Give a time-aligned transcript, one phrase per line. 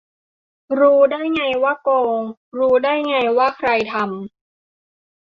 [0.79, 2.19] รู้ได้ไงว่าโกง
[2.57, 4.13] รู้ได้ไงว่าใครทำ?